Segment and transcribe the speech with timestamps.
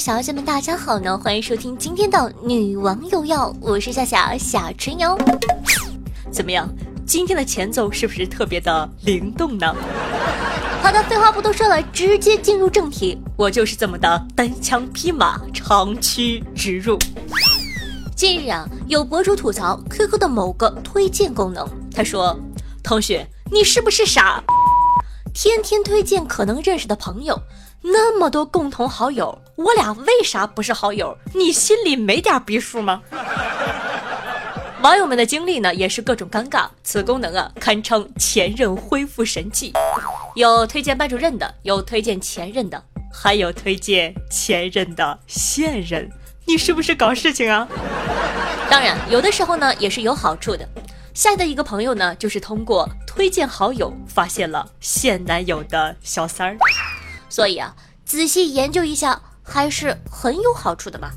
[0.00, 1.18] 小姐们，大家好呢！
[1.18, 5.14] 欢迎收听今天的女王有药，我是夏夏夏春瑶。
[6.32, 6.66] 怎么样，
[7.06, 9.76] 今天的前奏是不是特别的灵动呢？
[10.80, 13.20] 好的，废话不多说了，直接进入正题。
[13.36, 16.98] 我就是这么的单枪匹马，长驱直入。
[18.16, 22.34] 近日啊，有博主吐槽 QQ 的某个推荐功能，他说
[22.82, 24.42] ：“同学，你是不是傻？
[25.34, 27.38] 天天推荐可能认识的朋友。”
[27.82, 31.16] 那么多共同好友，我俩为啥不是好友？
[31.34, 33.02] 你心里没点逼数吗？
[34.82, 36.66] 网友们的经历呢，也是各种尴尬。
[36.82, 39.72] 此功能啊，堪称前任恢复神器。
[40.34, 46.10] 有推荐班主任的，有推荐前任的，还有推荐前任的现任。
[46.46, 47.66] 你是不是搞事情啊？
[48.70, 50.66] 当然，有的时候呢，也是有好处的。
[51.12, 56.56] 下的一个朋友呢，就是通过推荐好友，发现了现男友的小三儿。
[57.30, 61.10] 所以啊，仔细研究一下，还是很有好处的嘛。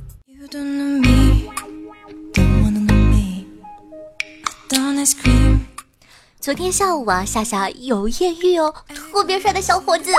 [6.39, 8.73] 昨天下午啊，夏夏有艳遇哦，
[9.11, 10.11] 特别帅的小伙子。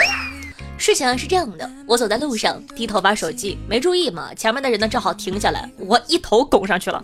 [0.77, 7.03] 事情是这样的，我走在路上，低头玩手机，没注意嘛，前面的人呢正好停下来，我一头拱上去了。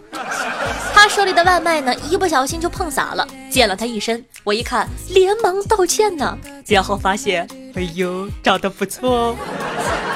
[0.93, 4.25] 他手里的外卖呢，一不小心就碰洒了，溅了他一身。
[4.43, 7.47] 我一看，连忙道歉呢，然后发现。
[7.75, 9.37] 哎呦，长得不错哦！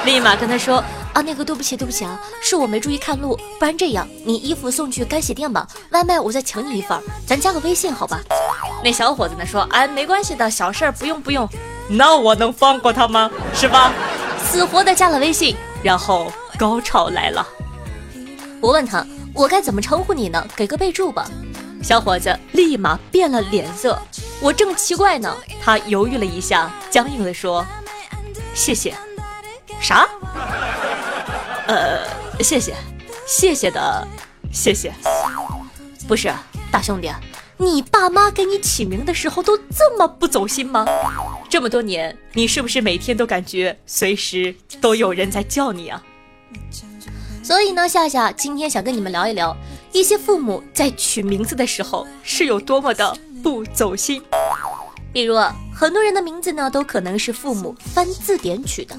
[0.04, 8.20] 立马跟他说啊，那个对不起，对不起啊，是我没注意看路，不然这样，你衣服送去干洗店吧，外卖我再请你一份，咱加个微信好吧？
[8.82, 11.48] 那小伙子呢说，哎，没关系的，小事儿，不用不用。
[11.88, 13.30] 那我能放过他吗？
[13.54, 13.92] 是吧？
[14.44, 17.46] 死活的加了微信，然后高潮来了。
[18.60, 20.44] 我问他，我该怎么称呼你呢？
[20.56, 21.26] 给个备注吧。
[21.84, 24.00] 小伙子立马变了脸色。
[24.40, 27.62] 我正奇怪呢，他犹豫了一下，僵硬的说
[28.54, 28.94] ：“谢谢。”
[29.78, 30.08] 啥？
[31.66, 32.08] 呃，
[32.40, 32.74] 谢谢，
[33.26, 34.08] 谢谢的，
[34.50, 34.90] 谢谢。
[36.08, 36.32] 不是，
[36.72, 37.12] 大兄弟，
[37.58, 40.86] 你爸妈给你起名的时候都这么不走心吗？
[41.50, 46.02] 这么多年，你是不是每天都感觉随时都有人在叫你啊？
[47.42, 49.54] 所以呢，夏夏今天想跟你们聊一聊，
[49.94, 53.16] 一些父母在取名字的时候是有多么的。
[53.44, 54.22] 不走心，
[55.12, 55.36] 比如
[55.72, 58.98] 很多人的名字呢，都可能是父母翻字典取的，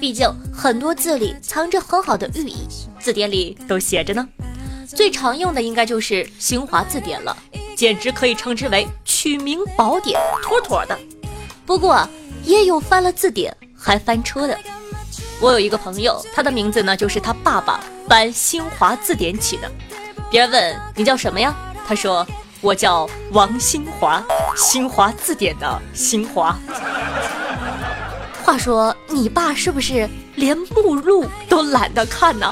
[0.00, 2.66] 毕竟很多字里藏着很好的寓意，
[2.98, 4.26] 字典里都写着呢。
[4.86, 7.36] 最常用的应该就是新华字典了，
[7.76, 10.98] 简直可以称之为取名宝典，妥妥的。
[11.66, 12.08] 不过
[12.44, 14.58] 也有翻了字典还翻车的，
[15.38, 19.70] 我有一个朋友，他的名字呢就是他爸爸翻新华字典起的。
[20.32, 21.54] 别人问你叫什么呀？
[21.86, 22.26] 他说。
[22.62, 24.22] 我叫王新华，
[24.56, 26.56] 新华字典的新华。
[28.44, 32.48] 话说你爸是不是连目录都懒得看呢？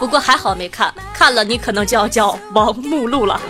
[0.00, 3.40] 不过还好没看，看了你可能就要叫王目录了。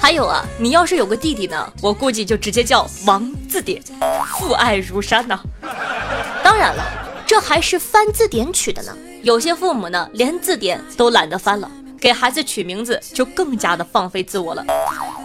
[0.00, 3.82] 还有啊，你要是有个弟弟呢，我估计就直接叫王字典，
[4.38, 5.40] 父爱如山呐。
[6.44, 6.84] 当然了，
[7.26, 8.96] 这还是翻字典取的呢。
[9.22, 11.70] 有些父母呢，连字典都懒得翻了。
[12.00, 14.64] 给孩子取名字就更加的放飞自我了，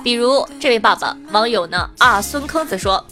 [0.03, 3.03] 比如这位爸爸网友呢啊孙坑子说，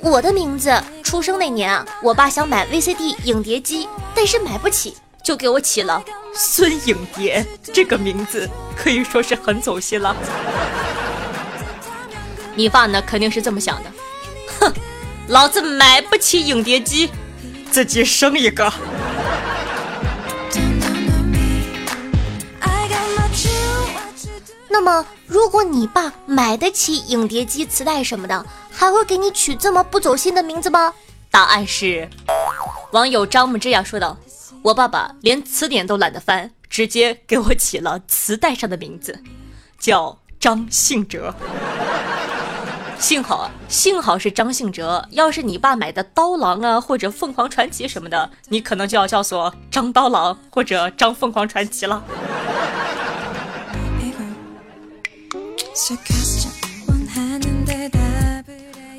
[0.00, 8.46] 我的名字出生那年啊，我爸想买 VCD 影碟机，但是买不起，就给我起了孙影碟这个名字，
[8.76, 10.14] 可以说是很走心了。
[12.54, 13.90] 你爸呢肯定是这么想的，
[14.60, 14.70] 哼，
[15.28, 17.08] 老子买不起影碟机，
[17.70, 18.70] 自己生一个。
[24.84, 30.92] 那么，如果你爸买得起影碟机、磁带什么的，还会给你取这么不走心的名字吗？
[31.30, 32.10] 答案是，
[32.90, 34.16] 网友张木之雅说道
[34.60, 39.22] ：“我爸爸连词典都懒得翻，直接给我起了磁带上的名字，
[39.78, 41.32] 叫张信哲。
[42.98, 45.06] 幸好啊，幸好是张信哲。
[45.12, 52.02] 要是你爸买的刀郎啊，或者凤凰传奇什么的，你可能就要叫做张刀郎或者张凤凰传奇了。”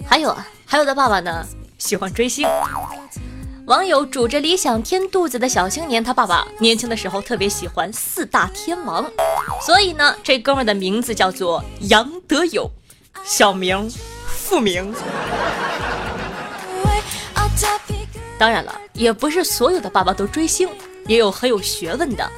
[0.07, 1.45] 还有啊，还有的爸爸呢
[1.77, 2.47] 喜欢追星。
[3.65, 9.09] 网友拄着理想填肚子的小青年，他爸爸年轻的时候特别喜欢四大天王，
[9.61, 12.69] 所以呢，这哥们的名字叫做杨德友，
[13.23, 13.89] 小名
[14.25, 14.93] 复名。
[18.37, 20.67] 当然了，也不是所有的爸爸都追星，
[21.07, 22.29] 也有很有学问的。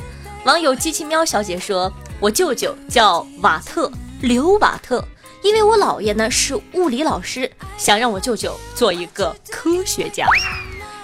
[0.43, 3.91] 网友机器喵小姐说：“我舅舅叫瓦特。”
[4.25, 5.07] 刘瓦特，
[5.43, 10.25] 因为我姥爷呢是物理老师，想让我舅舅做一个科学家。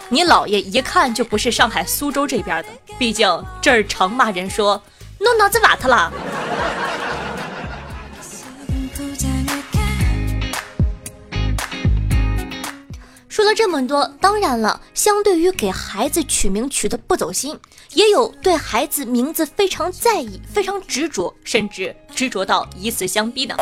[0.09, 3.29] 你姥爷一看就不是上海苏州这边的，毕竟
[3.61, 4.81] 这儿常骂人说
[5.19, 6.11] 弄脑子瓦特了。
[13.41, 17.59] 说了这么多，当然了，相对于给孩子取名取的不走心，
[17.93, 23.57] 也有对孩子名字非常在意、非常执着，甚至执着到以死相逼的。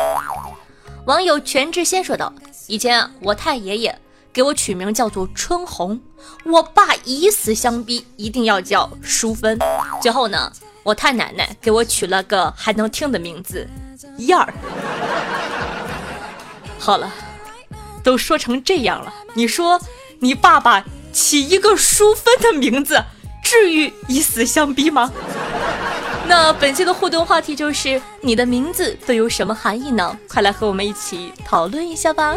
[1.06, 2.30] 网友全智仙说道
[2.68, 3.98] ：“以前我太爷爷
[4.34, 5.98] 给我取名叫做春红，
[6.44, 9.58] 我爸以死相逼，一定要叫淑芬。
[10.02, 13.66] 最后呢，我太奶奶给我取了个还能听的名字
[14.18, 14.52] 燕儿。
[16.78, 17.10] 好了。”
[18.02, 19.80] 都说成这样了，你说
[20.18, 23.02] 你爸爸起一个淑芬的名字，
[23.42, 25.12] 至于以死相逼吗？
[26.26, 30.16] 那本期的互动话题就是你的名字都有什么含义呢？
[30.28, 32.36] 快来和我们一起讨论一下吧。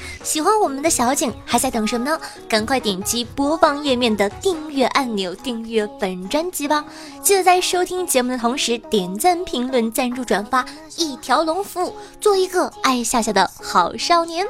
[0.23, 2.19] 喜欢我们的小景，还在等什么呢？
[2.47, 6.85] 赶快点击播放页面的订阅按钮，订阅本专辑吧！
[7.21, 10.65] 记得在收听节目的同时，点赞、评论、赞助、转发，
[10.97, 14.45] 一条龙服务，做一个爱夏夏的好少年。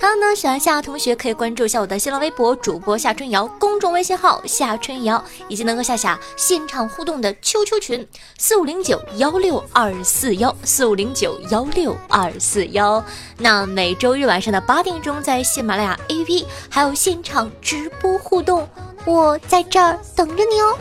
[0.00, 8.08] 还有呢，喜欢夏同学可以关注一下我的新浪微博主播夏春瑶，公众微信号夏春瑶，以及能和夏夏现场互动的 QQ 群
[8.38, 13.04] 四五零九幺六二四幺四五零九幺六二四幺。
[13.36, 18.66] 那每周日晚上的八点钟，在喜马拉雅 APP 还有现场直播互动，
[19.04, 20.78] 我在这儿等着你哦。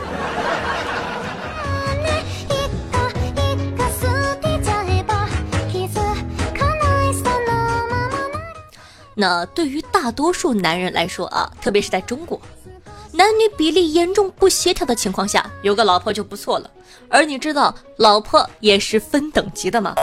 [9.19, 12.39] 那对于大多数男人来说啊，特别是在中国，
[13.11, 16.71] 男女比例严重不协调的情况下，有个老婆就不错了。
[17.09, 19.93] 而你知道老婆也是分等级的吗？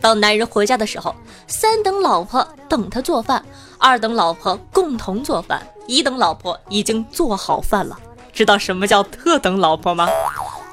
[0.00, 1.12] 当男人回家的时候，
[1.48, 3.44] 三等老婆等他做饭，
[3.76, 7.98] 二等老婆共同做饭，一等老婆已经做好饭了。
[8.32, 10.08] 知道什么叫特等老婆吗？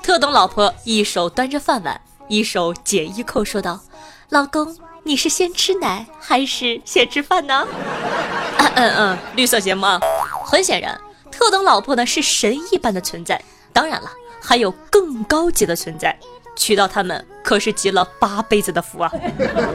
[0.03, 3.79] 特等老婆一手端着饭碗，一手解衣扣，说道
[4.29, 7.67] ：“老公。”你是先吃奶还是先吃饭呢？
[8.57, 9.99] 嗯嗯嗯，绿色节目啊。
[10.45, 10.99] 很显然，
[11.31, 13.41] 特等老婆呢是神一般的存在。
[13.73, 14.11] 当然了，
[14.41, 16.17] 还有更高级的存在，
[16.55, 19.11] 娶到他们可是积了八辈子的福啊。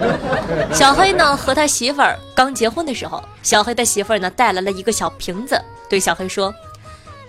[0.73, 6.55] 小黑呢和他媳妇儿刚结婚的时候，小黑的媳妇儿呢带来了一个小瓶子，对小黑说：“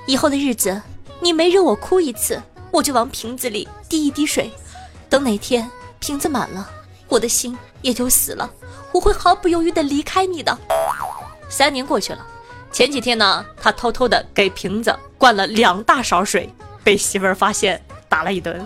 [0.05, 0.79] 以后的日子，
[1.19, 4.51] 你没惹我哭一次，我就往瓶子里滴一滴水，
[5.09, 5.67] 等哪天
[5.99, 6.69] 瓶子满了。”
[7.09, 8.50] 我的心也就死了，
[8.91, 10.57] 我会毫不犹豫的离开你的。
[11.50, 12.25] 三年过去了，
[12.71, 18.66] 前几天呢，他偷偷的给瓶子灌了两大勺水，被媳妇儿发现，打了一顿。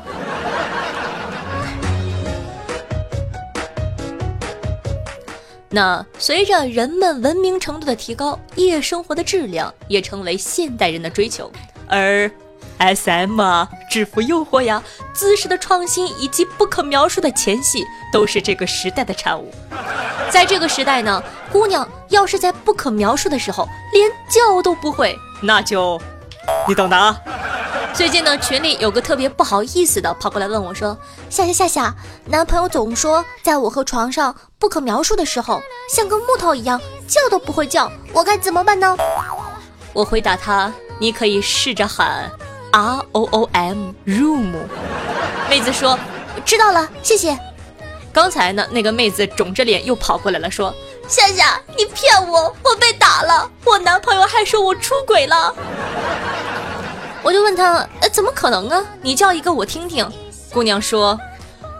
[5.69, 11.51] 那随着人们文明程度的提高，夜生活的质量也成为现代人的追求，
[11.87, 12.29] 而。
[12.81, 14.81] S M 啊，制服诱惑呀，
[15.13, 19.53] 姿势的创新以及不可描述的前戏，都是这个时代的产物。
[20.31, 21.21] 在这个时代呢，
[21.51, 26.01] 姑娘要是在不可描述的时候连叫都不会，那就
[26.67, 27.15] 你懂的啊。
[27.93, 30.97] 最近呢，群里有个特别不好意思的跑过来问我说
[31.29, 31.95] ：“夏夏夏夏，
[32.25, 35.61] 男朋友总说在我和床上不可描述的时候
[35.93, 38.97] 像个木头一样叫都不会叫，我该怎么办呢？”
[39.93, 42.31] 我回答他：“你可以试着喊。”
[42.71, 44.53] R O O M room，
[45.49, 45.99] 妹子说
[46.45, 47.37] 知道了，谢谢。
[48.13, 50.73] 刚才呢，那个妹子肿着脸又跑过来了，说
[51.07, 55.53] 夏夏，你骗我，我被打了，我男朋友还说我出轨了。
[57.23, 58.83] 我就问她，呃，怎么可能啊？
[59.01, 60.09] 你叫一个我听听。
[60.51, 61.17] 姑娘说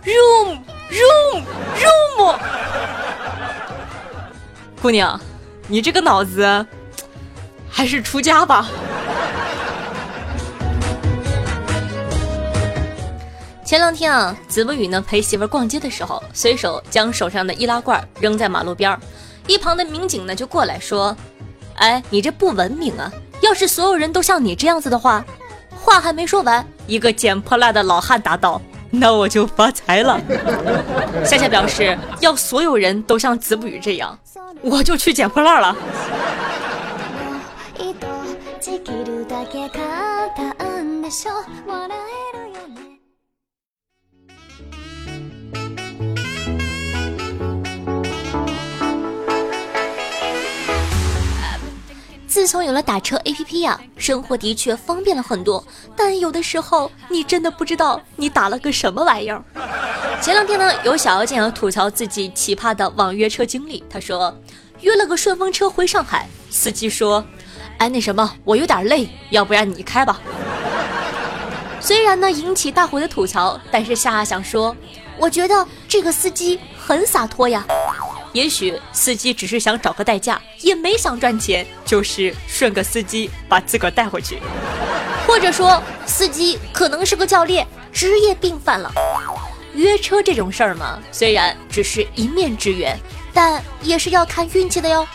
[0.06, 1.44] ，room room
[1.78, 2.40] room。
[4.82, 5.20] 姑娘，
[5.68, 6.66] 你这个脑子，
[7.70, 8.68] 还是出家吧。
[13.72, 19.00] 前两天啊，子不语呢陪媳妇儿逛街的时候，随手将手上的易拉罐扔在马路边儿，
[19.48, 21.16] 一旁的民警呢就过来说
[21.80, 23.10] ：“哎，你这不文明啊！
[23.40, 25.24] 要是所有人都像你这样子的话，
[25.80, 30.20] 话还没说完，一个捡破烂的老汉答道：那我就发财了。
[31.24, 34.20] 夏夏表示要所有人都像子不语这样，
[34.62, 35.74] 我就去捡破烂了。
[52.42, 55.64] 自从有了打车 APP 呀，生活的确方便了很多。
[55.96, 59.44] 但有的时候，你真的不知道你打了个什么玩意儿。
[60.20, 63.84] 前两天呢，有小妖精吐槽自己奇葩的网约车经历。
[63.88, 64.36] 他说，
[64.80, 67.24] 约了个顺风车回上海，司机说
[67.78, 70.20] ：“哎，那什么，我有点累，要不然你开吧。”
[71.80, 74.76] 虽然呢引起大伙的吐槽，但是夏夏想说，
[75.16, 77.64] 我觉得这个司机很洒脱呀。
[78.34, 84.40] 也许司机只是想找个代驾，也没想赚钱，就是顺个司机把自个儿带回去，
[85.28, 88.92] 或者说司机可能是个教练，职业病犯了。
[89.74, 92.98] 约车这种事儿嘛，虽然只是一面之缘，
[93.34, 95.08] 但也是要看运气的哟。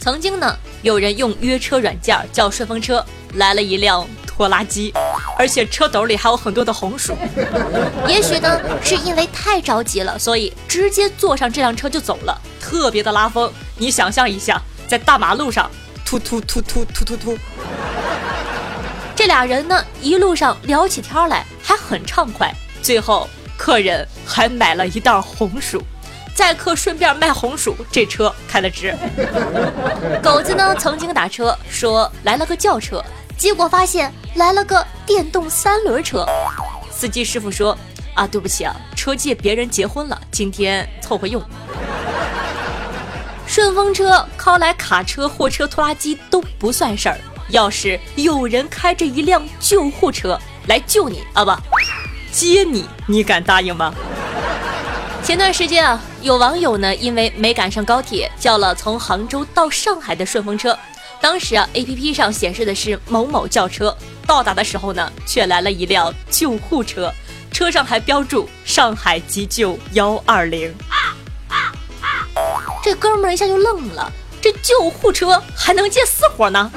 [0.00, 4.06] 曾经呢，有人用约车软件叫顺风车，来了一辆。
[4.36, 4.92] 拖拉机，
[5.36, 7.16] 而且车斗里还有很多的红薯。
[8.08, 13.52] 也许呢，是因为太着急了，所以直接坐上这辆车就走了，特别的拉风。
[13.76, 15.70] 你想象一下，在大马路上
[16.04, 17.38] 突突突突突突突，
[19.16, 22.52] 这俩人呢一路上聊起天来还很畅快。
[22.82, 25.82] 最后客人还买了一袋红薯，
[26.34, 28.94] 载客顺便卖红薯，这车开的值。
[30.22, 33.02] 狗子呢曾经打车说来了个轿车。
[33.36, 36.26] 结果发现来了个电动三轮车，
[36.90, 37.76] 司机师傅说
[38.14, 41.42] ：“啊，对不起啊，车借别人结婚了，今天凑合用。
[43.46, 51.52] ”顺风车靠来卡车、货车、拖拉机都不算事儿，要是有人开着一辆救护车来救你啊，不
[52.32, 53.92] 接你，你敢答应吗？
[55.22, 60.76] 前段时间啊，有网友呢因为没赶上高铁，叫了从杭州到上海的顺风车。
[61.20, 67.12] 当时啊，A P P 上显示的是某某轿车，到达的时候呢，却来了一辆救护车，
[67.50, 70.74] 车上还标注上海急救幺二零。
[72.82, 76.70] 这哥们儿一下就愣了，这救护车还能接私活呢？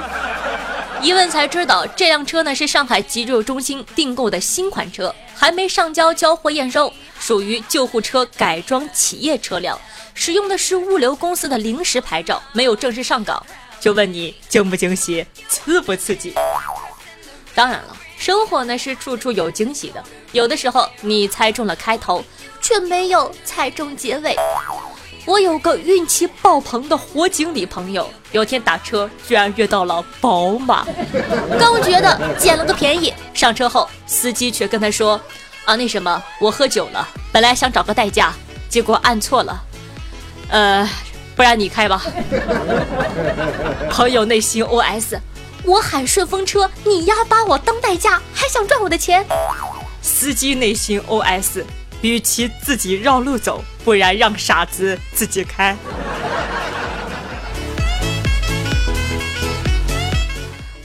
[1.01, 9.79] 一问才知道，这辆车呢是上海急救中心订购的新款车，还没上交交货验收，属于救护车改装企业车辆，
[10.13, 13.45] 使用的是物流公司的临时牌照，没有正式上岗。
[13.79, 16.33] 就问你惊不惊喜，刺不刺激？
[17.53, 20.03] 当然了，生活呢是处处有惊喜的。
[20.31, 22.23] 有的时候你猜中了开头，
[22.61, 24.35] 却没有猜中结尾。
[25.25, 30.85] 我有个运气爆棚的火警里朋友，有天打车居然约到了宝马，
[31.59, 35.19] 刚觉得捡了个便宜，上车后司机却跟他说
[35.65, 38.33] ：“啊，那什么，我喝酒了，本来想找个代驾，
[38.69, 39.63] 结果按错了。”
[40.49, 40.89] 呃。
[41.37, 42.03] 不然你开吧，
[43.91, 45.19] 朋友内心 OS：
[45.63, 49.23] 我喊顺风车，你丫把我当代驾，还想赚我的钱？
[50.01, 51.63] 司机内心 OS：
[52.01, 55.77] 与其自己绕路走，不然让傻子自己开。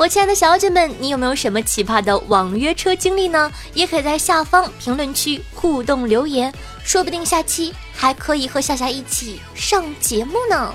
[0.02, 3.49] 我亲爱的小姐们，你有没有什么奇葩的网约车经历呢？
[3.73, 10.75] 也可以在下方评论区互动留言，说不定下期还可以和夏夏一起上节目呢。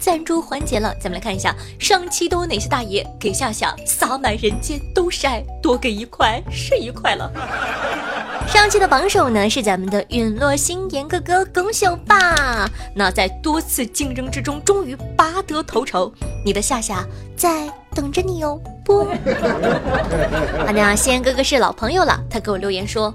[0.00, 7.30] 赞助环节了，咱们来看一下上期都有哪些大爷给夏夏洒满人间都是爱，多给一块是一块了。
[8.48, 12.68] 上期的榜首呢是咱们的陨落星岩哥哥，恭喜吧！
[12.94, 16.12] 那在多次竞争之中，终于拔得头筹，
[16.44, 18.58] 你的夏夏在等着你哦。
[18.84, 23.14] 不，啊，那星岩哥哥是老朋友了，他给我留言说，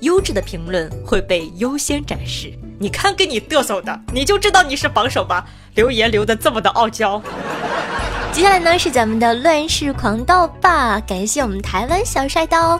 [0.00, 2.52] 优质的评论会被优先展示。
[2.78, 5.46] 你看，给你嘚瑟的，你就知道你是榜首吧？
[5.76, 7.22] 留言留的这么的傲娇。
[8.32, 12.78] 接下来呢是咱们的乱世狂刀吧，感谢我们台湾小帅刀，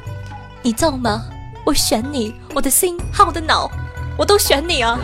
[0.63, 1.23] 你造吗？
[1.65, 3.71] 我选你，我的心和我的脑，
[4.19, 4.99] 我都选你啊。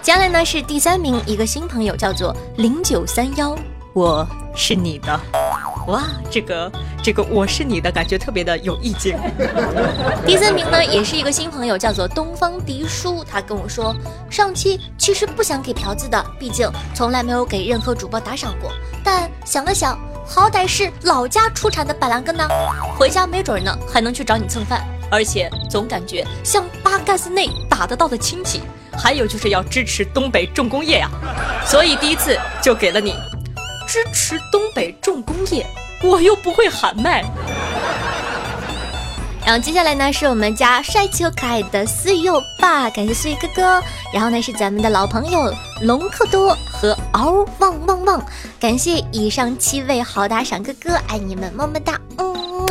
[0.00, 3.56] 接下来呢是第三名，一个新朋友叫做零九三幺，
[3.92, 5.20] 我是你的。
[5.88, 6.70] 哇，这个
[7.02, 9.18] 这个我是你的感觉特别的有意境。
[10.24, 13.94] 第三名呢，也是一个新朋友，叫做东方迪叔，他跟我说，
[14.30, 18.70] 上期其实不想给嫖子的，毕竟从来没有给任何主播打赏过。
[19.02, 22.46] 但想了想，好歹是老家出产的板蓝根呢，
[22.96, 24.86] 回家没准呢还能去找你蹭饭。
[25.10, 28.62] 而且总感觉像八竿子内打得到的亲戚。
[28.94, 31.08] 还有就是要支持东北重工业呀，
[31.66, 33.14] 所以第一次就给了你
[33.92, 35.66] 支持东北重工业，
[36.02, 37.22] 我又不会喊麦。
[39.44, 43.82] 然后接下来呢，是我们家帅气又可爱的思雨欧巴，感谢思雨哥哥。
[44.10, 48.26] 然后呢，是咱们的老朋友隆克多和嗷旺旺旺，
[48.58, 52.66] 感谢以上七位好打赏哥哥，爱你们，么么哒，嗯。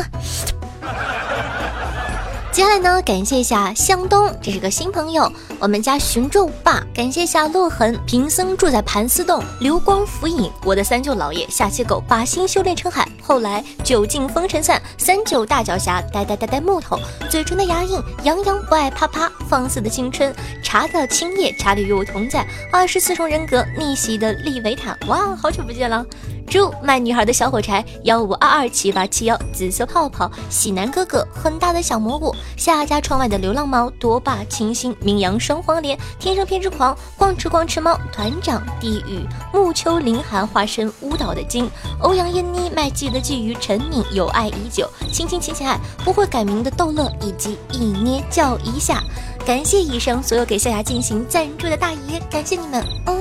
[2.52, 5.32] 接下来呢，感谢一下向东，这是个新朋友。
[5.58, 16.98] 我们家熊咒爸，感谢一下洛痕贫僧住在盘丝洞，流光浮影，我的三舅老爷下期狗把心修炼成海，后来酒尽风尘散，三九大脚侠呆呆呆呆木头，
[17.30, 20.30] 嘴唇的牙印，洋洋不爱啪啪，放肆的青春，
[20.62, 26.04] 茶的青叶，茶里与我同在，二十四重人格逆袭的利维坦，哇，好久不见了。
[26.52, 41.66] 祝卖女孩的小火柴幺五二二七八七幺紫色泡泡喜男哥哥很大的小蘑菇夏家窗外的流浪猫多霸清新名扬双黄连天生偏执狂逛吃逛吃猫团长地狱暮秋凌寒化身巫岛的精
[42.02, 49.02] 欧阳燕妮卖鸡的鲫鱼陈敏有爱已久亲亲亲亲爱不会改名的逗乐以及一捏叫一下，
[49.46, 53.18] 感谢以上所有给夏夏进行赞助的大爷，感谢你们，嗯。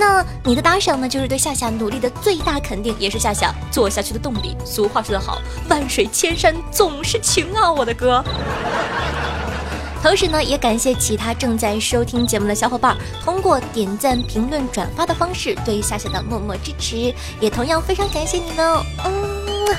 [0.00, 4.56] 那你的打赏呢，就是对夏夏努力的最大肯定，也是夏夏做下去的动力。
[4.64, 8.24] 俗话说得好，万水千山总是情啊，我的哥。
[10.02, 18.82] 同时呢，也感谢其他正在收听节目的小伙伴，通过点赞、评论、转发的方式对夏夏的默默支持，也同样非常感谢你们哦。
[19.04, 19.76] 嗯，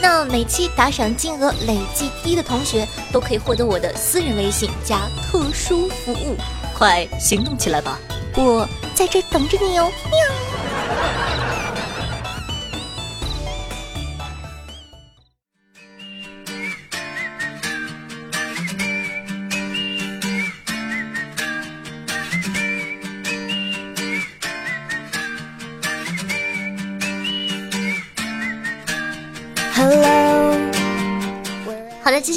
[0.00, 6.34] 那每期打赏金额累计低的同学，都可以获得我的私人微信加特殊服务，
[6.74, 7.98] 快行动起来吧！
[8.36, 8.66] 我。
[9.00, 10.49] 在这等着你哦，喵。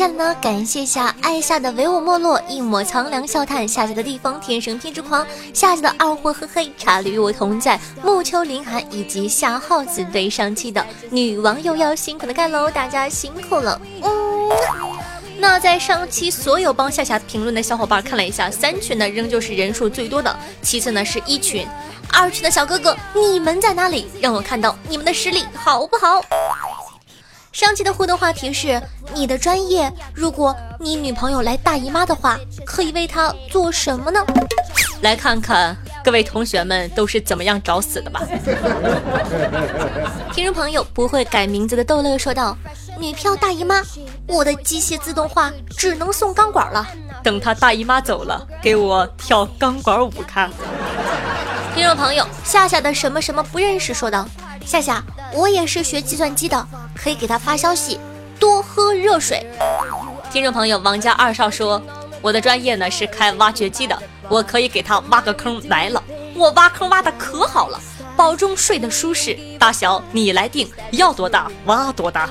[0.04, 13.80] 好的，接下来呢，感谢一下爱夏的唯我没落，一抹苍凉笑叹，夏夏的地方天生偏执狂，夏夏的二货和黑茶里与我同在，暮秋凌寒，以及夏耗子对上期的女王又要辛苦的盖楼，大家辛苦了。
[14.02, 14.50] 嗯，
[15.40, 21.66] 那在上期所有帮夏夏评论的小伙伴看了一下，三群呢仍旧是人数最多的，其次呢是一群，
[22.12, 24.12] 二群的小哥哥，你们在哪里？
[24.20, 26.22] 让我看到你们的实力好不好？
[27.54, 28.82] 上期的互动话题是：
[29.14, 32.36] 你的专业，如果你女朋友来大姨妈的话，
[32.66, 34.20] 可以为她做什么呢？
[35.02, 38.22] 来看看各位同学们都是怎么样找死的吧。
[40.34, 42.58] 听众朋友不会改名字的逗乐说道
[42.98, 43.84] ：“女票大姨妈，
[44.28, 46.88] 我的机械自动化只能送钢管了。
[47.24, 50.50] 等她大姨妈走了，给我跳钢管舞看。”
[51.76, 54.28] 听众朋友夏夏的什么什么不认识说道
[54.66, 58.00] ：“夏夏，我也是学计算机的。”可以给他发消息，
[58.40, 59.46] 多喝热水。
[60.32, 61.82] 听众朋友王家二少说，
[62.22, 63.98] 我的专业呢是开挖掘机的，
[64.30, 66.02] 我可以给他挖个坑来了，
[66.36, 67.82] 我挖坑挖的可好了，
[68.16, 69.38] 保证睡得舒适。
[69.60, 72.30] 大小你来定，要多大挖多大。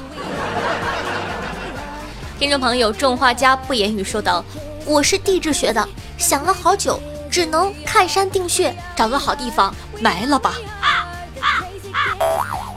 [2.38, 4.44] 听众朋友种花家不言语说道，
[4.86, 5.86] 我是地质学的，
[6.16, 6.98] 想了好久，
[7.30, 10.54] 只能看山定穴，找个好地方埋了吧。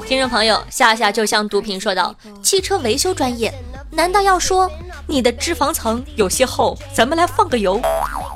[0.07, 3.51] 听众朋友，夏夏就像毒品说道：“汽车维修专业，
[3.89, 4.69] 难道要说
[5.07, 7.81] 你的脂肪层有些厚，咱们来放个油？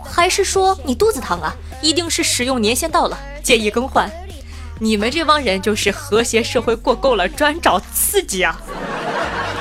[0.03, 1.55] 还是说你肚子疼啊？
[1.79, 4.09] 一定是使用年限到了，建议更换。
[4.79, 8.59] 你们这帮人就是和谐社会过够了，专找刺激啊！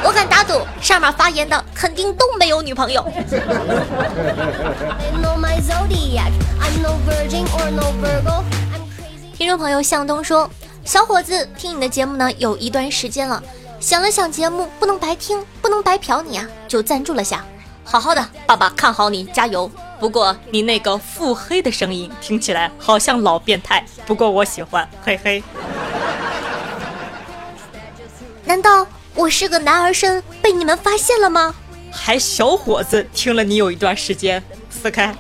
[0.03, 3.05] 我敢打赌，上面发言的肯定都没有女朋友。”
[9.37, 10.51] 听众朋友向东说。
[10.89, 13.43] 小伙子，听你的节目呢有一段时间了，
[13.79, 17.45] 想了想节目不能白听，不能白嫖你啊，就赞助了下。
[17.85, 19.71] 好好的，爸爸看好你，加油。
[20.01, 25.43] 不过你那个腹黑的声音听起来好像老变态，不过我喜欢，嘿嘿。
[28.47, 31.55] 难道我是个男儿身被你们发现了吗？
[31.93, 35.15] 还小伙子，听了你有一段时间，撕开。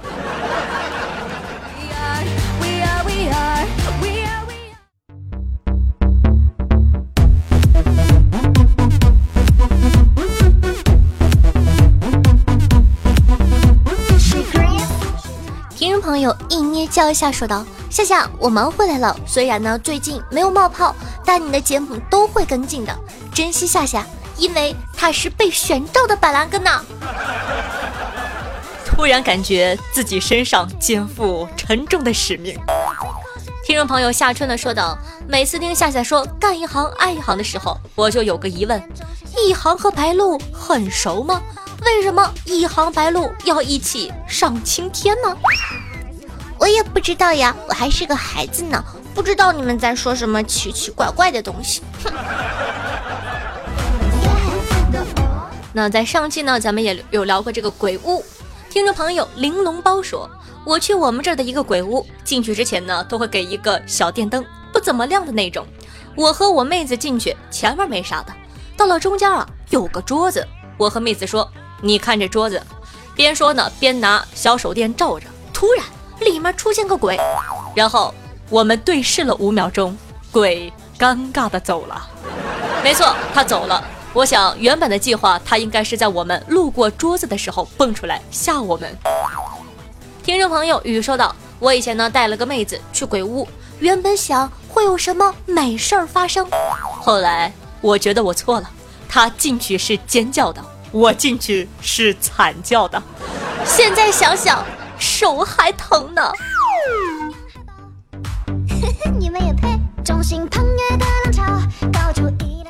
[16.49, 19.15] 一捏叫一下说道：“夏夏，我忙回来了。
[19.27, 22.97] 虽然呢最近没有冒泡，但你的节目都会跟进的。
[23.35, 24.05] 珍惜夏夏，
[24.37, 26.83] 因为他是被选召的板蓝根呐。
[28.85, 32.59] 突然感觉自己身上肩负沉重的使命。
[33.65, 38.83] 听众朋友夏春的说道：“每次听夏夏说干一行爱一行的时候，我就有个疑问：
[39.37, 41.41] 一行和白鹿很熟吗？
[41.85, 45.37] 为什么一行白鹿要一起上青天呢？”
[46.59, 51.83] 我也不知道呀，我还是个孩子呢，不知道你们在说什么奇奇怪怪的东西。
[52.05, 52.13] 哼。
[55.73, 58.25] 那在上期呢，咱们也有聊过这个鬼屋。
[58.69, 60.29] 听众朋友，玲珑包说，
[60.65, 65.65] 我去我们这儿的一个鬼屋，进去之前呢，都会给一个小电灯，不怎么亮的那种。
[66.17, 68.33] 我和我妹子进去，前面没啥的，
[68.77, 70.47] 到了中间啊，有个桌子。
[70.77, 71.49] 我和妹子说
[71.81, 72.61] ：“你看这桌子。”
[73.15, 75.27] 边说呢，边拿小手电照着。
[75.53, 75.85] 突然，
[76.21, 77.19] 里面出现个鬼，
[77.75, 78.15] 然后
[78.51, 79.97] 我们对视了五秒钟，
[80.31, 82.09] 鬼尴尬的走了。
[82.83, 83.83] 没错，他走了。
[84.15, 88.97] 我想，原本的计划，他应该是在我们路过桌子的时候蹦出来吓我们。
[90.23, 93.47] 听众朋友雨说道：“我以前呢带了个妹子去鬼屋，
[93.79, 96.47] 原本想会有什么美事儿发生，
[97.01, 98.71] 后来我觉得我错了。
[99.09, 103.01] 她进去是尖叫的，我进去是惨叫的。
[103.65, 104.65] 现在想想，
[105.19, 106.31] 手还疼呢。
[109.19, 109.77] 你们也配？
[110.05, 111.43] 众星捧月的浪潮，
[111.93, 112.63] 高处一。”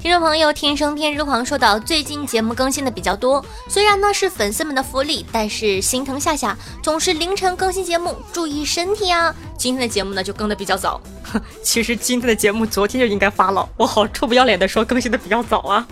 [0.00, 9.34] 听众朋友，天生偏执狂说道：“最近节目更新的比较多，虽然呢是粉丝们的福利，但是心疼夏夏总是凌晨更新节目，注意身体啊！
[9.58, 11.00] 今天的节目呢就更的比较早，
[11.60, 15.84] 其实今天的节目昨天就应该发了，我好臭不要脸的说更新的比较早啊！”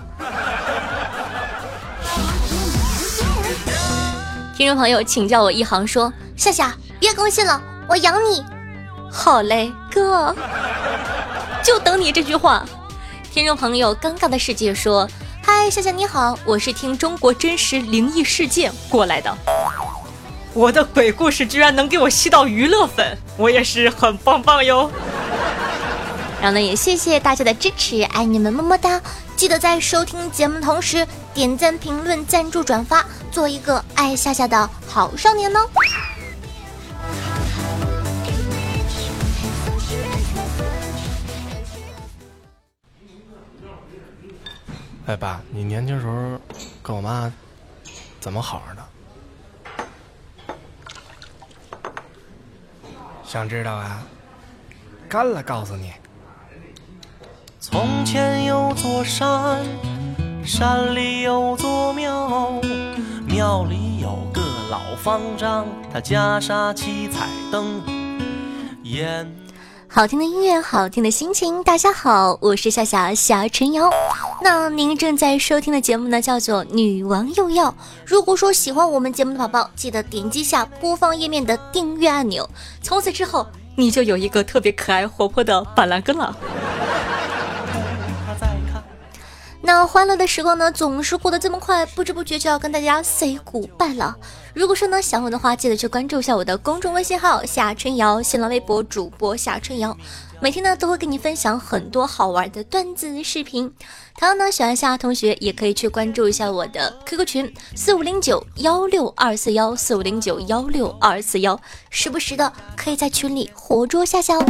[4.64, 8.42] 听众朋友，请叫我一行说：“夏夏别更新了，我养你。”
[9.12, 10.34] 好嘞，哥，
[11.62, 12.64] 就等你这句话。
[13.30, 15.06] 听众朋友，尴尬的世界说
[15.44, 19.36] ：“嗨，夏夏你好，我是听中国真实灵异事件过来的。
[20.54, 24.90] 我的鬼故事居然能给我吸到娱乐粉，我也是很棒棒哟。
[26.40, 28.98] 然后呢，也谢谢大家的支持，爱你们么么哒！
[29.36, 35.68] 记得在收听节目的同时点赞、评论、赞助、转发，做一个爱夏夏的好少年哦。”
[45.06, 46.40] 哎，爸，你年轻时候
[46.82, 47.30] 跟我妈
[48.20, 48.82] 怎么好着的？
[53.22, 54.02] 想知道啊？
[55.08, 55.92] 干了，告诉你。
[57.60, 59.66] 从前有座山，
[60.46, 62.60] 山里有座庙，
[63.26, 67.80] 庙里有个老方丈，他袈裟七彩灯，
[68.82, 69.26] 烟。
[69.88, 71.64] 好听的音乐，好听的心情。
[71.64, 73.90] 大家好，我是夏夏夏晨瑶。
[74.42, 77.70] 那您正在收听的节目呢，叫做《女王又要》。
[78.04, 82.46] 如果说喜欢我们节目的宝宝，记得点击下播放页面的订阅按钮。
[82.82, 86.36] 从此之后，你就有一个特别可爱活泼的板蓝根了。
[89.66, 94.14] 那欢乐的时光呢，总是过得这么快，不知不觉就要跟大家 say goodbye 了。
[94.52, 99.96] 如果说呢想我的话，记得去关注一下我的公众微信号夏春瑶，新浪微博主播夏春瑶。
[100.44, 103.72] 每天呢都会跟你分享很多好玩的段子视频，
[104.18, 114.44] 同样呢喜欢夏同学也可以去关注一下我的 QQ 群四五零九幺六二四幺四五零九幺六二四幺，时不时的可以在群里活捉夏夏哦。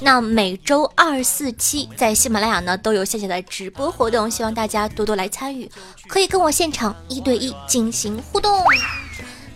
[0.00, 5.68] 那每周二四七在喜马拉雅呢都有夏夏的直播活动，希望大家多多来参与，
[6.06, 8.62] 可以跟我现场一对一进行互动。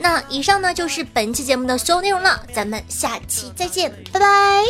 [0.01, 4.63] 那以上呢就是本期节目的所有内容了，咱们下期再见，拜拜。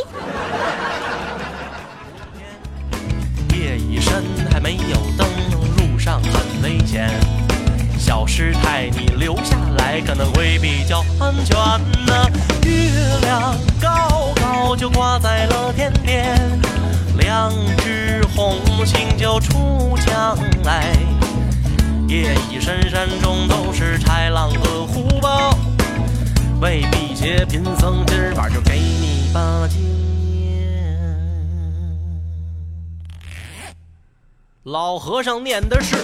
[3.55, 5.29] 夜已深，还没有灯，
[5.77, 7.11] 路上很危险。
[7.99, 11.57] 小师太，你留下来可能会比较安全
[12.07, 12.31] 呢。
[12.65, 16.39] 月亮高高就挂在了天边，
[17.19, 20.97] 两只红星就出墙来。
[22.09, 25.55] 夜已深，山中都是豺狼和虎豹，
[26.59, 29.79] 为辟邪贫僧今儿晚就给你把经
[30.33, 30.67] 念。
[34.63, 35.97] 老和尚念的是。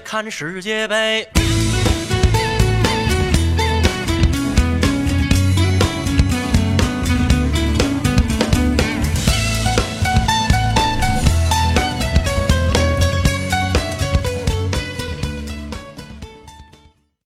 [0.00, 1.37] 看世界杯。